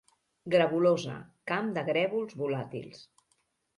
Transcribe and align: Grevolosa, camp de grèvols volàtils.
Grevolosa, 0.53 1.17
camp 1.53 1.69
de 1.77 1.85
grèvols 1.93 2.35
volàtils. 2.43 3.09